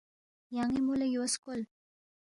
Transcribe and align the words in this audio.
یان٘ی 0.55 0.79
مو 0.85 0.93
لہ 0.99 1.07
یو 1.13 1.23
سکول 1.33 1.61